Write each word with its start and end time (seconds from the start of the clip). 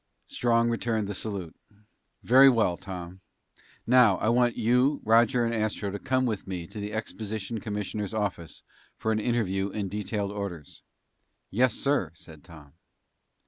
Strong 0.25 0.67
returned 0.71 1.07
the 1.07 1.13
salute. 1.13 1.55
"Very 2.23 2.49
well, 2.49 2.75
Tom. 2.75 3.21
Now, 3.85 4.17
I 4.17 4.29
want 4.29 4.57
you, 4.57 4.99
Roger, 5.03 5.45
and 5.45 5.53
Astro 5.53 5.91
to 5.91 5.99
come 5.99 6.25
with 6.25 6.47
me 6.47 6.65
to 6.69 6.79
the 6.79 6.91
exposition 6.91 7.59
commissioner's 7.59 8.11
office 8.11 8.63
for 8.97 9.11
an 9.11 9.19
interview 9.19 9.69
and 9.69 9.91
detailed 9.91 10.31
orders." 10.31 10.81
"Yes, 11.51 11.75
sir," 11.75 12.09
said 12.15 12.43
Tom. 12.43 12.73